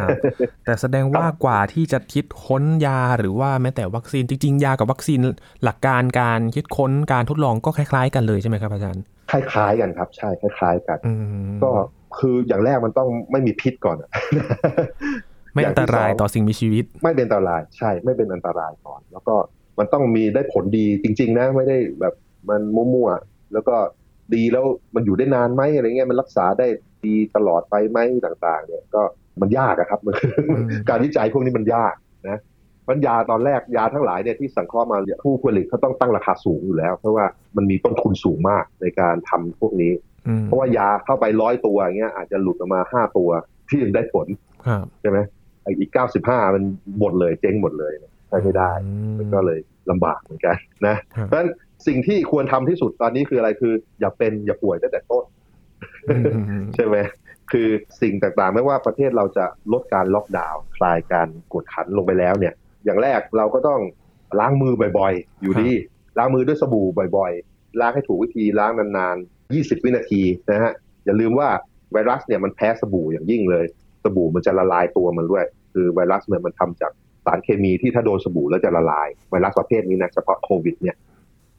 [0.00, 0.08] ครับ
[0.64, 5.18] แต่แสดงว่ากว่าที่จะคิดค้นยาหรือว่าแม้แต่วัคซีนจริงๆ ยากับวัคซีน
[5.64, 11.14] หลักการการคิดค้นการทดลองก็คล้าย ๆ กันเลยใช่ไหมครับอาจารย์คล้ายๆกันครับ ใช่คล้าย ๆ กันอื
[11.48, 11.70] มก็
[12.18, 14.10] คืออย่างแรกมันต้องไม่มีพิษก่อนอะ
[15.54, 19.34] ไม่อันตรายอย่างที่สองต่อสิ่งมีชีวิต ไม่เป็นอันตรายใช่ ไม่เป็นอันตรายก่อน แล้วก็
[19.78, 22.14] มันต้องมีได้ผลดีจริง ๆ นะ ไม่ได้แบบ
[22.48, 23.76] มันมั่วๆแล้วก็
[24.34, 26.66] ดีแล้วมันอยู่ได้นานไหมอะไรเงี้ยมันรักษาได้
[27.06, 29.02] ดีตลอดไปไหมต่างๆ เนี่ยก็
[29.40, 30.14] มันยากอะครับมัน
[30.70, 31.94] มการวิจัยพวกนี้มันยาก
[32.28, 32.38] นะ
[32.88, 37.24] ปัญญาตอนแรกยาทั้งหลายเนี่ยที่สังเคราะห์มาเนี่ยผู้ผลิตเขาต้องตั้งราคาสูงอยู่แล้ว เพราะว่า
[37.56, 39.92] มันมีต้นทุนสูงมากในการทำพวกนี้
[40.28, 43.30] อืมเพราะว่ายาเข้าไปร้อยตัวอย่างเงี้ยอาจจะหลุดออกมาห้าตัว
[43.68, 44.26] ที่ยังได้ผล
[44.66, 45.18] ครับใช่ไหม
[45.62, 46.62] ไอ้อีกเก้าสิบห้ามัน
[47.00, 47.92] หมดเลยเจ๊งหมดเลย
[48.28, 49.58] ใช้ไม่ได้อืมมันก็เลย
[49.90, 50.56] ลำบากเหมือนกัน
[50.86, 51.50] นะครับเพราะฉะนั้น
[51.86, 55.24] สิ่งที่ควรทำที่สุดตอนนี้คืออะไรคือ อย่าเป็นอย่าป่วยตั้งแต่ต้น
[56.08, 56.96] อืมอืมใช่ไหม
[57.52, 57.68] คือ
[58.02, 63.80] สิ่งต่างๆ ไม่ว่าประเทศเราจะลดการล็อกดาวน์คลายการกดขันลงไปแล้วเนี่ย อย่างแรกเราก็ต้อง
[64.38, 65.70] ล้างมือบ่อยๆ อยู่ดี
[66.18, 70.72] ล้างมือด้วยสบู่บ่อยๆ ล้างให้ถูกวิธีล้างนานๆ 20 วินาทีนะฮะ
[71.04, 71.48] อย่าลืมว่า
[71.92, 73.64] ไวรัสเนี่ยมันแพ้สบู่อย่างยิ่งเลย
[74.04, 75.44] สบู่มันจะละลายตัวมันด้วย
[75.74, 76.92] คือไวรัสเนี่ยมันทำจาก
[77.24, 81.09] สารเคมีที่ถ้าโดนสบู่แล้วจะละลายไวรัสประเภทนี้นะเฉพาะโควิดเนี่ยเพ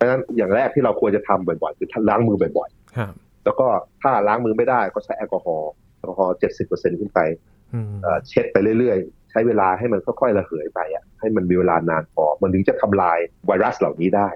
[0.02, 3.14] ราะฉะนั้นอย่างแรกที่เราควรจะทำบ่อยๆ คือล้างมือบ่อยๆครับ
[3.46, 3.68] แล้วก็
[4.02, 7.20] ถ้าล้างมือไม่ได้ก็ใช้แอลกอฮอล์แอลกอฮอล์เจ็ดสิบเปอร์เซ็นขึ้นไป
[7.74, 13.18] อืมเอ่อเช็ดไปเรื่อยๆ ใช้เวลาให้มันค่อยๆระเหยไปอะให้มันมีเวลานานพอมันถึงจะทำลาย
[13.48, 14.30] ไวรัสเหล่านี้ได้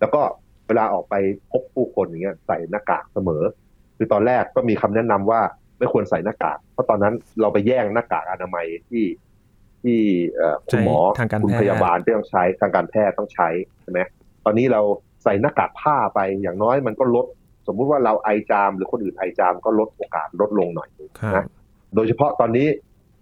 [0.00, 0.22] แล้วก็
[0.68, 1.14] เวลาออกไป
[1.50, 3.42] พบผู้คนอย่างเงี้ยใส่หน้ากากเสมอ
[3.96, 5.40] คือตอนแรกก็มีคำแนะนำว่า
[5.78, 9.04] ไม่ควรใส่หน้ากาก เพราะตอนนั้นเราไปแย่งหน้ากากอนามัยที่
[9.82, 9.98] ที่
[10.32, 13.48] เอ่อคุณหมอใช้ทางการคุณแพทย์พยาบาลที่ต้องใช้ทางการแพทย์ต้องใช้
[13.82, 14.00] ใช่ไหม
[14.44, 14.80] ตอนนี้เรา
[15.24, 17.26] ใส่หน้ากากผ้าไปอย่างน้อยมันก็ลด
[17.66, 20.88] สมมุติว่าเราไอจาม หรือคนอื่นไอจามก็ลดโอกาสลดลงหน่อย
[21.20, 21.46] ครับนะ
[21.94, 22.66] โดยเฉพาะตอนนี้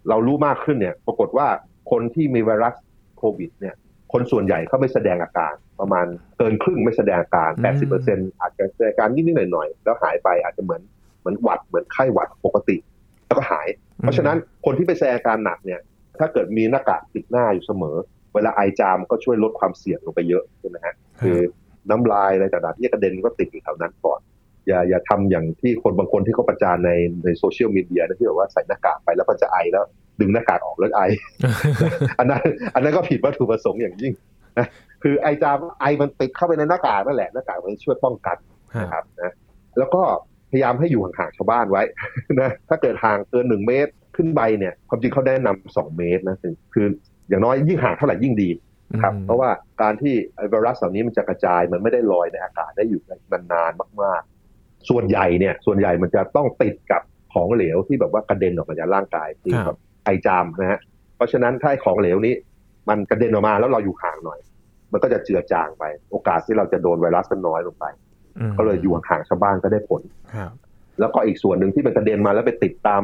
[0.09, 1.47] เรารู้มากขึ้นเนี่ย ปรากฏว่า
[1.91, 2.73] คนที่มีไวรัส
[3.17, 3.75] โควิด เนี่ย
[4.13, 6.05] คนส่วนใหญ่เขาไม่แสดงอาการ ประมาณ
[6.37, 7.49] เกินครึ่งไม่แสดงอาการ
[7.95, 10.81] 80%อาจจะแสดงอาการนิดๆหน่อยๆแล้วหายไปอาจจะเหมือน
[11.19, 12.77] เหมือนหวัดเหมือนไข้หวัดปกติ
[13.27, 13.67] แล้วก็หาย
[13.99, 15.79] เพราะฉะนั้นคนที่ไปแสดงอาการหนักเนี่ย
[16.19, 17.95] ถ้าเกิดมีหน้ากากปิดหน้าอยู่เสมอ
[18.35, 21.39] เวลาไอจามก็ช่วยลดความเสี่ยงลงไปเยอะใช่ไหมฮะคือ
[21.89, 24.19] น้ำลายอะไรต่างๆที่จะกระเด็นก็ติดอยู่แถวนั้นก่อน
[24.67, 26.91] อย่าอย่าทำอย่างที่คนบางคนที่เขาประจานใน
[27.23, 29.85] ในโซเชียลมีเดียนะที่บอกว่าใส่หน้ากากไปแล้วก็จะไอแล้ว
[30.19, 31.03] ดึงหน้ากากออกแล้วไอ
[32.19, 32.41] อันนั้น
[32.73, 34.13] อันนั้นก็ผิดวัตถุประสงค์อย่างยิ่ง
[34.57, 34.67] นะ
[35.03, 38.37] คือไอจามไอมันติดเข้าไปในหน้ากากนั่นแหละหน้ากากมันช่วยป้องกัน
[38.73, 39.33] ครับนะครับนะ
[39.77, 40.01] แล้วก็
[40.51, 41.83] พยายามให้อยู่ห่างๆชาวบ้านไว้
[42.41, 46.81] นะถ้าเกิดห่างเกินหนึ่งเมตรขึ้นไปเนี่ยความจริงเขาแนะนำสองเมตรนะคือคื
[47.33, 48.49] ออย่างน้อยยิ่งห่างเท่าไหร่ยิ่งดี
[49.01, 49.49] ครับอืมเพราะว่า
[49.81, 54.21] การที่ไอ้ไวรัสเหล่านี้มันจะกระจายมันไม่ได้ลอยในอากาศได้อยู่นานๆมาก
[54.55, 57.01] ๆ ส่วนใหญ่เนี่ยส่วนใหญ่มันจะต้องติดกับ
[57.33, 60.79] ของเหลวที่แบบว่ากระเด็นออกมาจากร่างกายที่ครับแบบไอจามนะฮะ
[61.15, 62.33] เพราะฉะนั้นถ้าไอ้ของเหลวนี้
[62.89, 64.39] มันกระเด็นออกมาแล้วเราอยู่ห่างหน่อย
[64.91, 67.85] มันก็จะเจือจางไป โอกาสที่เราจะโดนไวรัสก็น้อยลงไป
[68.39, 70.01] อืมก็เลยอยู่ห่างๆชาวบ้านก็ได้ผล
[70.33, 70.51] ครับ
[70.99, 73.01] แล้วก็อีกส่วนหนึ่งที่มันกระเด็นมาแล้วไปติดตาม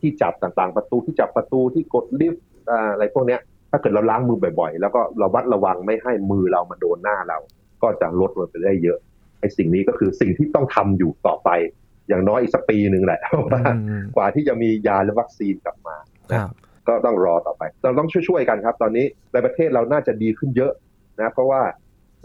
[0.00, 7.38] ที่จับต่างๆ ประตูที่จับประตูที่กดลิฟต์อ่าอะไรพวกเนี้ย ถ้าเกิดเราล้างมือบ่อยๆ แล้วก็ระวัดระวังไม่ให้มือเรามาโดนหน้าเรา
[7.82, 8.98] ก็จะลดลงไปได้เยอะ
[9.40, 11.50] ไอ้สิ่งนี้ก็คือสิ่งที่ต้องทำอยู่ต่อไป
[12.08, 15.96] อย่างน้อยอีกสักปีหนึ่งแหละว่าอืมกว่าที่จะมียาและวัคซีนกลับมา
[16.32, 16.48] ครับ
[16.88, 20.72] ก็ต้องรอต่อไป เราต้องช่วยๆกันครับ ตอนนี้ในประเทศเราน่าจะดีขึ้นเยอะ
[21.20, 21.62] นะเพราะว่า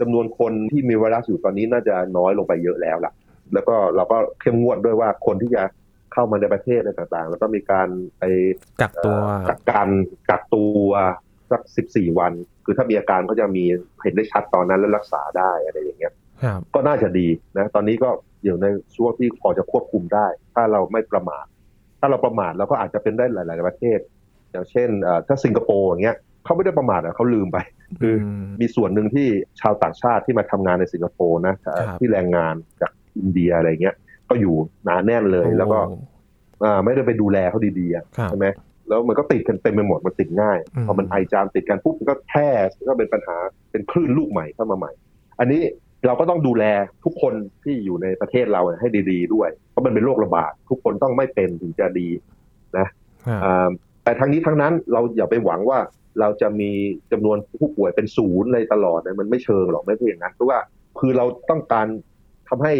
[0.00, 3.12] จำนวนคนที่มีไวรัสอยู่ตอนนี้น่าจะน้อยลงไปเยอะแล้วล่ะ
[3.54, 5.62] แล้วก็เราก็เข้มงวดด้วยว่าคนที่จะ
[6.12, 8.22] เข้ามาในประเทศอะไรต่างๆ แล้วก็มีการไป
[8.80, 9.88] กักตัวกักกัน
[10.30, 10.90] กักตัว
[11.54, 12.32] สักสิบสี่วัน
[12.64, 13.64] คือถ้ามีอาการก็จะมี
[14.02, 16.12] เห็นได้ชัดตอนนั้นแล้วรักษาได้อะไรอย่างเงี้ย
[16.42, 18.08] ครับก็น่าจะดีนะ ตอนนี้ก็
[18.44, 21.44] อยู่ในช่วงที่พอจะควบคุมได้ ถ้าเราไม่ประมาท
[22.00, 23.98] ถ้าเราประมาทเราก็อาจจะเป็นได้หลาย ๆ ประเทศ
[24.50, 27.58] อย่างเช่นเอ่อถ้าสิงคโปร์อย่างเงี้ยเขาไม่ได้ประมาทอะเขาลืมไป
[28.00, 28.14] คือ
[28.44, 29.26] มมีส่วนหนึ่งที่
[29.60, 33.94] ชาวต่างชาติที่มาทำงานในสิงคโปร์นะเอ่อครับที่แรงงานจากอินเดียอะไรเงี้ย
[34.28, 35.96] ก็อยู่หนาแน่นเลยแล้วก็โอ้
[36.64, 38.46] อ่าไม่ได้ไปดูแลเขาดีๆอะครับใช่ไหม
[38.88, 42.48] แล้วมันก็ติดกันเต็มไปหมดมันติดง่ายอืมพอมันไอจามติดกันปุ๊บมันก็แพร่
[42.88, 43.36] ก็เป็นปัญหา
[43.70, 44.92] เป็นคลื่นลูกใหม่เข้ามาใหม่
[45.40, 45.62] อันนี้
[46.06, 46.64] เราก็ต้องดูแล
[47.04, 52.08] ทุกคนที่อยู่ในประเทศเราเนี่ยให้ดีๆด้วย เพราะมันเป็นโรคระบาดทุกคนต้องไม่เป็นถึงจะดี
[52.76, 52.88] ครับ
[53.44, 53.68] อ่า
[54.04, 55.78] แต่ทั้งนี้ทั้งนั้นเราอย่าไปหวังว่า
[56.20, 56.70] เราจะมี
[57.12, 60.58] จำนวนผู้ป่วยเป็นศูนย์เลยตลอดนะมันไม่เชิงหรอกไม่ใช่อย่างนั้นเพราะว่า
[60.98, 61.86] คือเราต้องการ
[62.48, 62.72] ทำให้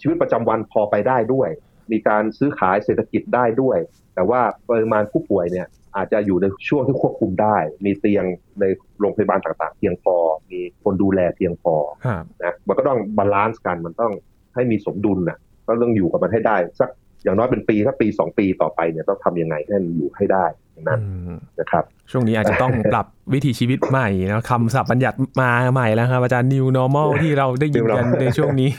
[0.00, 1.48] ชีวิตประจำวันพอไปได้ด้วย
[1.92, 3.78] มีการซื้อขายเศรษฐกิจได้ด้วย
[4.14, 8.24] แต่ว่าปริมาณผู้ป่วยเนี่ยอาจจะอยู่ในช่วงที่ควบคุมได้ มีเตียง
[8.60, 8.64] ใน
[9.00, 10.14] โรงพยาบาลต่างๆ เพียงพอ
[10.50, 11.74] มีคนดูแลเพียงพอ
[12.06, 14.12] ครับนะมันก็ต้อง balance กันมันต้อง
[14.54, 16.90] ให้มีสมดุลนะก็ต้องอยู่กับมันให้ได้สัก
[17.24, 28.70] อย่างน้อยเป็นปีถ้าปีสองปีต่อไปเนี่ยต้องทำยังไงให้มันอยู่ให้ได้อย่างนั้นอืมนะครับ ช่วงนี้อาจจะต้องปรับวิถีชีวิตใหม่นะคำศัพท์บัญญัติมาใหม่แล้วครับอาจารย์ new normal ที่เราได้ยินกัน New normal ในช่วงนี้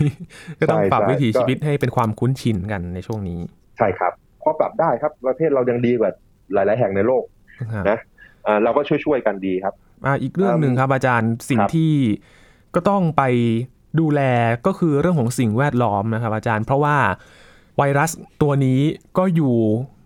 [0.60, 3.40] ก็ต้องปรับใช่วิถีก็ชีวิตให้เป็นความคุ้นชินกันในช่วงนี้
[3.78, 4.12] ใช่ครับ
[4.44, 6.12] พอปรับได้ครับประเทศเรายังดีกว่า
[6.54, 7.24] หลาย ๆ แห่งในโลก
[7.74, 8.00] ครับนะ
[8.48, 9.74] อ่าเราก็ช่วยๆกันดีครับ
[10.06, 11.94] อ่าอีกเรื่องหนึ่งครับอาจารย์สิ่งครับที่
[12.76, 13.24] ก็ต้องไป
[14.00, 14.22] ดูแล
[14.66, 16.98] ก็คือเรื่องของสิ่งแวดล้อมนะครับอาจารย์เพราะว่า
[17.82, 18.12] ไวรัส
[18.42, 18.80] ตัวนี้
[19.18, 19.56] ก็อยู่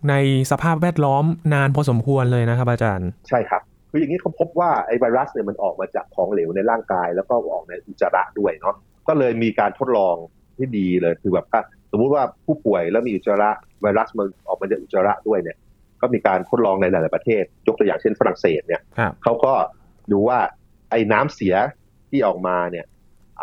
[0.09, 0.15] ใน
[0.51, 8.75] สภาพแวดล้อมนานพอสมควรเลยนะครับอาจารย์ ใช่ครับคืออย่างนี้เขาพบว่าไอ้ไวรัสเนี่ยมันออกมาจากของเหลวในร่างกาย แล้วก็ออกในอุจจาระด้วยเนาะ
[9.07, 10.15] ก็เลยมีการทดลอง
[10.57, 13.49] ที่ดีเลยคือแบบถ้าสมมุติว่าผู้ป่วยแล้วมีอุจจาระ
[13.81, 15.57] ไวรัสมันออกมาจากอุจจาระด้วยเนี่ย
[16.01, 19.53] ก็มีการทดลองในหลาย ๆ ประเทศ ยกตัวอย่างเช่นฝรั่งเศสเนี่ยครับเขาก็
[20.11, 20.39] ดูว่า
[20.89, 21.55] ไอ้น้ำเสีย
[22.09, 22.85] ที่ออกมาเนี่ย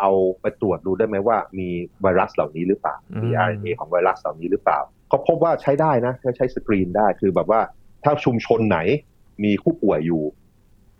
[0.01, 0.11] เอา
[0.41, 1.69] ไปตรวจดูได้ไหมว่ามี
[2.01, 7.61] ไวรัสเหล่านี้หรือเปล่า มีอืม RNA ของไวรัสเหล่านี้หรือเปล่าเขาพบว่าใช้ได้นะใช้สกรีนได้คือแบบว่า
[8.03, 8.79] ถ้าชุมชนไหน
[9.43, 10.23] มีผู้ป่วยอยู่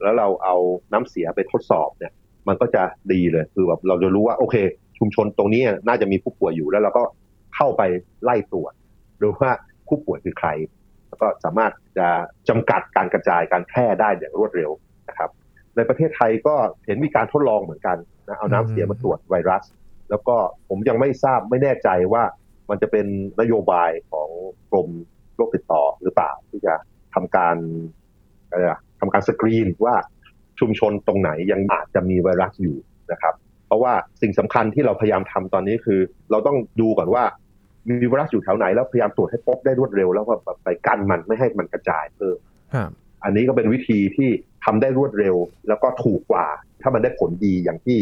[0.02, 0.56] แล้วเราเอา
[0.94, 2.14] น้ำเสียไปทดสอบเนี่ย
[2.48, 4.56] มันก็จะดีเลยคือแบบเราจะรู้ว่าโอเค
[5.00, 7.04] ชุมชนตรงนี้น่าจะมีผู้ป่วยอยู่แล้วเราก็
[7.56, 7.82] เข้าไป
[8.24, 8.74] ไล่ตรวจ
[9.22, 9.52] ดูว่า
[9.88, 10.50] ผู้ป่วยคือใคร
[11.08, 12.08] แล้วก็สามารถจะ
[12.50, 14.72] จำกัดการกระจายการแพร่ได้อย่างรวดเร็ว
[15.10, 15.30] นะครับ
[15.76, 17.98] ในประเทศไทยก็เห็นมีการทดลองเหมือนกัน
[18.32, 19.64] นะเอาน้ำเสียมาตรวจไวรัส
[20.10, 20.36] แล้วก็
[20.70, 22.24] ผมยังไม่ทราบไม่แน่ใจว่า
[22.70, 23.06] มันจะเป็น
[23.42, 24.30] นโยบายของ
[24.72, 24.90] กรม
[25.36, 26.74] โรคติดต่อหรือเปล่าที่จะ
[27.14, 27.56] ทำการ
[28.50, 29.96] อะไรอะทำการสกรีนว่า
[30.60, 32.78] ชุมชนตรงไหนยังอาจจะมีไวรัสอยู่
[33.12, 33.34] นะครับ
[33.68, 36.00] เพราะว่าสิ่งสำคัญที่เราพยายามทำตอนนี้คือ
[36.32, 37.24] เราต้องดูก่อนว่า
[37.90, 42.38] มีไวรัสอยู่แถวไหนแล้วพยายามตรวจให้พบได้รวดเร็ว แล้วก็แบบไปกั้นมันไม่ให้มันกระจายเพิ่ม
[42.74, 42.90] ครับ
[43.24, 44.30] อันนี้ก็เป็นวิธีที่
[44.66, 45.36] ทำได้รวดเร็ว
[45.68, 46.48] แล้วก็ถูกกว่า
[46.82, 48.00] ถ้ามันได้ผลดีอย่างที่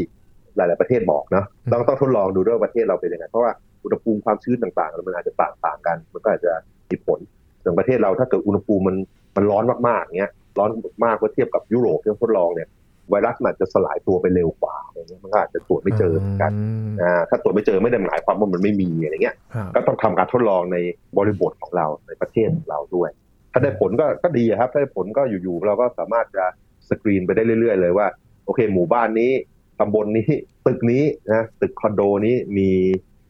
[0.57, 3.51] หลาย ๆ ประเทศบอกนะต้องต้องทดลองดูด้วยว่าประเทศเราเป็นยังไงเพราะว่า
[3.83, 6.51] อุณหภูมิความชื้นต่างๆ มันอาจจะต่างต่างกัน มันก็อาจจะ
[6.89, 7.19] มีผล
[7.63, 8.95] ส่วนประเทศเราถ้าเกิดอุณหภูมิมัน
[9.35, 10.69] มันร้อนมากๆเงี้ยร้อน
[11.05, 12.69] มากเมื่อเทียบกับยุโรปที่เขาทดลองเนี่ย
[13.09, 16.51] ไวรัสมันอาจจะสลายตัวไปเร็วกว่าอะไรเงี้ยมันก็อาจจะตรวจไม่เจอเหมือนกัน
[16.97, 20.77] มอ่าถ้าตรวจไม่เจอไม่ได้หมายความว่ามันไม่มีอะไรเงี้ยครับก็ต้องทำการทดลองใน
[21.17, 23.09] บริบทของเราในประเทศของเราด้วย
[23.51, 26.45] ถ้าได้ผลก็ก็ดีครับ ถ้าได้ผลก็อยู่ๆเราก็สามารถจะ
[26.89, 28.07] สกรีนไปได้เรื่อย ๆ เลยว่า
[28.45, 29.31] โอเค หมู่บ้านนี้
[29.80, 30.30] ตำบลนี้
[30.65, 32.70] ตึกนี้นะตึกคอนโดนี้มี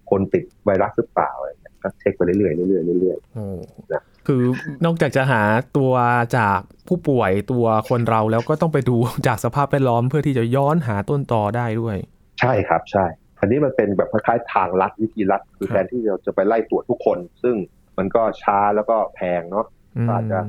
[0.09, 3.45] คนติดไวรัสหรือเปล่าอะไรเงี้ยก็เช็คไปเรื่อยๆเรื่อยๆเรื่อยโอ้
[3.91, 4.43] นะคือ
[4.85, 5.41] นอกจากจะหา
[5.77, 5.93] ตัว
[6.37, 8.95] จากผู้ป่วยตัวคนเราแล้วก็ต้องไปดู
[9.27, 13.05] จากสภาพแวดล้อมเพื่อที่จะย้อนหาต้นตอได้ด้วยๆใช่ครับใช่
[13.39, 17.55] อันนี้มันเป็นแบบคล้ายๆทางลัดวิธีลัดคือครับแทนที่เราจะไปไล่ตรวจทุกคน ซึ่ง
[17.97, 19.65] มันก็ช้าแล้วก็แพงเนาะ
[19.97, 20.39] อืมอาจจะ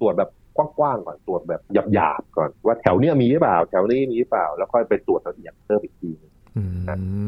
[0.00, 1.60] ตรวจแบบ กว้างๆก่อนตรวจแบบ
[1.94, 6.62] หยาบๆก่อนว่าแถวเนี้ยมีหรือเปล่า แถวนี้มีหรือเปล่า แล้วค่อยไปตรวจละเอียดเพิ่มอีกทีหนึ่งอื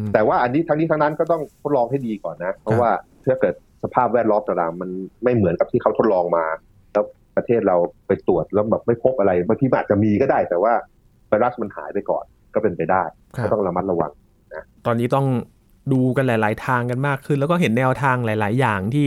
[0.03, 2.91] มแต่ว่าอันนี้ทั้งนี้ทั้งนั้นก็ต้องทดลองให้ดีก่อนนะ เพราะว่า
[3.27, 4.91] ถ้าเกิดสภาพแวดล้อมต่างๆมัน
[5.25, 6.45] ไม่เหมือนกับที่เขาทดลองมา
[6.93, 7.05] แล้ว
[7.37, 10.73] ประเทศเราไปตรวจแล้วแบบไม่พบอะไรบางทีมันอาจจะมีก็ได้ แต่ว่า
[11.29, 13.03] ไวรัสมันหายไปก่อนก็เป็นไปได้
[13.37, 14.13] ครับก็ต้องระมัดระวัง
[14.87, 15.27] ตอนนี้ต้อง
[15.93, 19.07] ดูกันหลาย ๆ ทางกันมากขึ้น แล้วก็เห็นแนวทางหลาย ๆ อย่างที่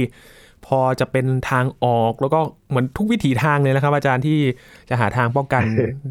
[0.68, 2.40] พอจะเป็นทางออกแล้วก็
[2.70, 4.40] เหมือนทุกวิถีทางเลยนะครับ อาจารย์ที่
[4.90, 5.64] จะหาทางป้องกัน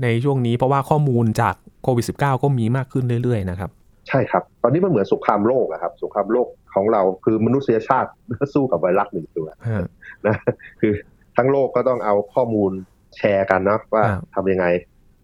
[0.02, 3.70] ในช่วงนี้ เพราะว่าข้อมูลจากโควิด -19 ก็มีมากขึ้นเรื่อยๆนะครับ
[4.08, 8.10] ใช่ครับ ตอนนี้มันเหมือนสงครามโลกอะครับสงครามโลกของเราคือมนุษยชาติ
[8.54, 9.88] สู้กับไวรัสหนึ่งตัวฮะ
[10.26, 10.36] นะ
[10.80, 10.92] คือ
[11.36, 12.70] ทั้งโลกก็ต้องเอาข้อมูล
[13.16, 14.66] แชร์กันเนาะว่าครับทำยังไง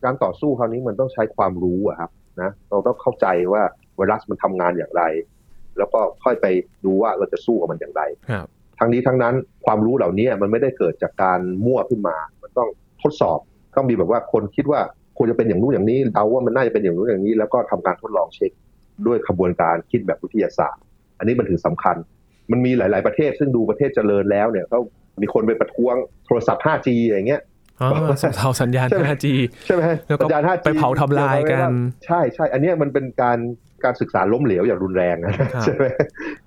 [0.04, 3.62] การต่อสู้คราวนี้มันต้องใช้ความรู้อะครับนะเราต้องเข้าใจว่า
[3.96, 5.02] ไวรัสมันทำงานอย่างไร
[5.78, 6.46] แล้วก็ค่อยไป
[6.84, 8.46] ดูว่าเราจะสู้กับมันอย่างไรครับ
[8.80, 12.68] ทั้งนี้ทั้งนั้นความรู้เหล่านี้มันไม่ได้เกิดจากการมั่วขึ้นมา มันต้อง
[13.02, 13.38] ทดสอบ
[13.76, 14.80] ต้องมีแบบว่าคนคิดว่า
[15.16, 18.50] ควรจะเป็นอย่างนู้นอย่างนี้เดาว่ามันน่าจะเป็นอย่างนู้นอย่างนี้ แล้วก็ทำการทดลองเช็ค
[19.06, 20.82] ด้วยขบวนการคิดแบบวิทยาศาสตร์
[21.18, 21.96] อันนี้มันถึงสำคัญ
[22.50, 24.80] มันมีหลาย ๆประเทศซึ่งดูประเทศเจริญแล้วเนี่ยเขา
[25.20, 25.94] มีคนไปประท้วง
[26.26, 27.42] โทรศัพท์ 5G อย่างเงี้ย
[27.80, 27.88] อ๋อ
[28.22, 29.26] ส่งเสาสัญญาณใช่ไหม 5G
[29.66, 31.58] ใช่ไหมแล้วก็สัญญาณ 5G ไปเผาทำลายกัน
[32.06, 33.38] ใช่ใช่ อันเนี้ยมันเป็นการ
[33.84, 35.84] การศึกษาล้มเหลวอย่างรุนแรงนะครับใช่ไหม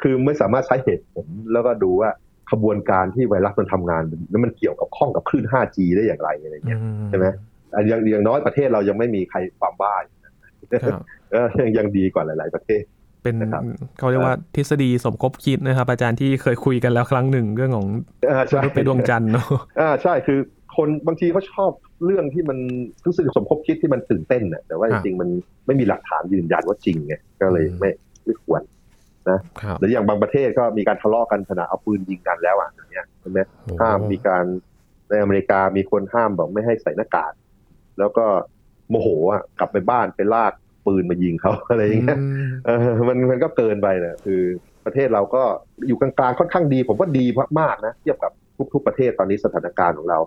[0.02, 2.10] คือไม่สามารถใช้เหตุผลแล้วก็ดูว่า
[2.52, 7.26] ขบวนการที่ไวรัสมันทำงานแล้วมันเกี่ยวกับข้องกับคลื่น 5G ได้อย่างไรอะไรเงี้ยใช่ไหม
[7.76, 11.00] อันอย่างอย่างน้อยประเทศเรายังไม่มีใครความบ้าอยู่นะครับ
[11.32, 12.84] เออยังยังดีกว่าหลาย ๆ ประเทศ
[13.24, 13.62] เป็นนะครับ
[14.00, 17.88] เขาเรียกว่าทฤษฎีสมคบคิดนะครับ อาจารย์ที่เคยคุยกันแล้วครั้งหนึ่งเรื่องของ
[18.28, 19.48] เออมใช่นุษย์ไปดวงจันทร์เนาะ
[19.80, 20.40] อ่าใช่คือ
[20.76, 21.72] คนบางทีเขาชอบ
[22.06, 22.58] เรื่องที่มัน
[23.06, 25.30] รู้สึกสมคบคิดที่มันตื่นเต้นน่ะแต่ว่าคจรับริงๆมัน
[25.66, 27.90] ไม่มีหลักฐานยืนยันว่าจริงไงก็เลยอืมไม่
[28.26, 28.62] ไม่ควร
[29.62, 33.40] ครับหรืออย่างบางประเทศก็มีการทะเลาะกันขณะเอาปืนยิงกันแล้วอะอย่างเงี้ยใช่ไหม
[33.82, 34.44] ห้ามมีการ
[35.10, 37.34] ในอเมริกามีคนห้ามบอกไม่ให้ใส่หน้ากาก
[38.00, 38.26] แล้วก็
[38.90, 40.54] โมโหอะกลับไปบ้านไปลาก
[40.86, 44.42] ปืนมายิงเขาอะไรอย่างเงี้ยอืมเออมันมันก็เกินไปนะคือ
[44.86, 45.44] ประเทศเราก็
[45.88, 47.26] อยู่กลางๆค่อนข้างดี ผมว่าดี
[47.60, 48.32] มากๆนะเทียบกับ
[48.74, 50.20] ทุกๆประเทศตอนนี้สถานการณ์ของเรา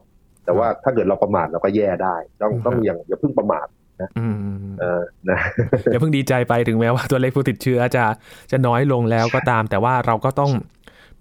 [0.47, 3.67] แต่ว่าถ้าเกิดเราประมาทเราก็แย่ได้ ต้องต้องอย่างอย่าเพิ่งประมาท
[4.19, 4.37] อืม
[4.81, 5.39] เออนะ
[5.93, 8.05] อย่าเพิ่งดีใจไปถึงแม้ว่าตัวเลขผู้ติดเชื้อจะ
[8.51, 10.53] จะน้อยลงแล้วก็ตาม แต่ว่าเราก็ต้อง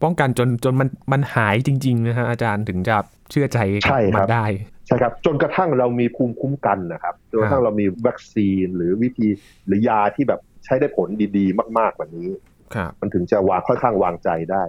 [0.03, 2.97] ป้องกันจนจนมันมันหายจริง ๆ นะฮะอาจารย์ถึงจะ
[3.31, 4.45] เชื่อใจกับใช่ครับมันได้
[4.87, 9.27] ใช่ครับ จนกระทั่งเรามีภูมิคุ้มกันนะครับจนกระทั่งเรามีวัคซีนหรือวิธี
[9.65, 12.29] หรือยาที่แบบใช้ได้ผลดีๆ มากๆแบบนี้
[12.75, 14.63] ครับมันถึงจะวางค่อนข้างวางใจได้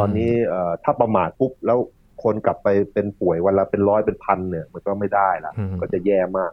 [0.00, 1.78] ตอนนี้เอ่อถ้าประมาทปุ๊บแล้ว
[2.22, 6.50] คนกลับไปเป็นป่วยวันละเป็นร้อยเป็นพันเนี่ย มันก็ไม่ได้ละอืมก็จะแย่มาก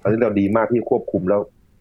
[0.00, 1.40] ตอนนี้เราดีมากที่ควบคุมแล้ว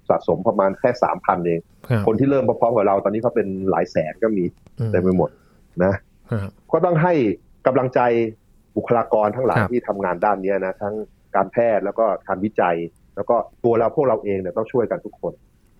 [0.10, 4.44] สะสมประมาณแค่สามพันเองครับคนที่เริ่มพร้อมๆกับเราตอนนี้เขาเป็นหลายแสนก็มี
[4.80, 5.30] อืมเต็มไปหมด
[5.84, 5.94] นะ
[6.30, 7.14] ครับก็ต้องให้
[7.68, 8.00] กำลังใจ
[8.78, 10.96] บุคลากรทั้งหลายครับที่ทำงานด้านเนี้ยนะทั้ง
[11.36, 12.76] การแพทย์แล้วก็การวิจัย
[13.16, 15.34] แล้วก็ตัวเราพวกเราเองเนี่ยต้องช่วยกันทุกคน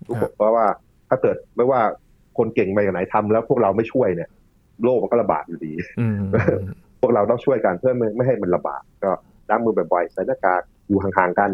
[0.08, 0.66] ทุกคนเพราะว่า
[1.08, 1.80] ถ้าเกิดไม่ว่า
[2.38, 4.28] คนเก่งมาอย่างไหนทำแล้วพวกเราไม่ช่วยเนี่ย
[4.84, 6.20] โรคมันก็ระบาดอยู่ดีอืม
[7.02, 9.10] พวกเราต้องช่วยกันเพื่อไม่ไม่ให้มันระบาดก็
[9.50, 11.50] ล้างมือบ่อยๆใส่หน้ากากอยู่ห่างๆกัน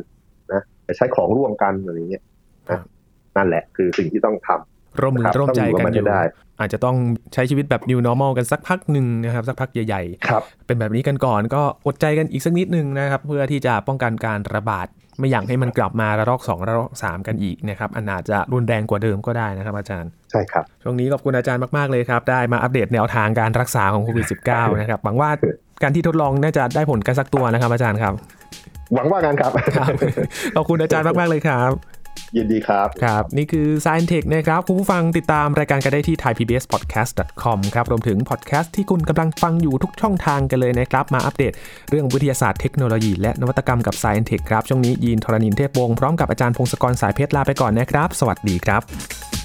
[0.53, 2.23] นะแต่ใช้ของร่วมกันอะไรอย่างเงี้ย
[2.69, 2.83] ครันะบ
[3.37, 6.23] นั่นแหละคือสิ่งที่ต้องทำร่วมมือครับร่วมใจต้องอยู่กับกันมันอยู่ให้ได้
[6.61, 6.97] อาจจะต้อง
[7.35, 14.87] ใช้ชีวิตแบบ new normal กันสักพักหนึ่งนะครับ สักพักใหญ่ครับๆเป็นแบบนี้กันก่อนก็อดใจกันอีกสักนิดนึงนะครับ เพื่อที่จะป้องกันการระบาด
[15.18, 25.31] ไม่อยากให้มันกลับมาระลอก2ระลอก3กันอีกนะครับอันอาจจะรุนแรงกว่าเดิมก็ได้นะครับ อาจารย์ใช่ครับช่วงนี้ขอบคุณอาจารย์มาก ๆ เลยครับ ได้มาอัปเดตแนวทางการรักษาของโควิด -19 นะครับหวังว่า
[25.83, 28.14] การที่ทดลองน่าจะได้ผลกันสักตัวนะครับ อาจารย์ครับ
[28.94, 29.92] หวังว่ากันครับครับ
[30.57, 31.70] ขอบคุณอาจารย์มากๆเลยครับ
[32.37, 41.53] ยินดีครับ ครับ นี่คือ Science Tech นะครับ คุณผู้ฟังติดตามรายการกันได้ที่ thaipbspodcast.com ครับ รวมถึงพอดแคสต์ที่คุณกำลังฟังอยู่ทุกช่องทางกันเลยนะครับ มาอัปเดต
[41.91, 49.38] เรื่องวิทยาศาสตร์เทคโนโลยีและนวัตกรรมกับ Science Tech ครับ ช่วงนี้ยีนทรณินเทพวงศ์พร้อมกับอาจารย์พงศกรสายเพชรลาไปก่อนนะครับ สวัสดีครับ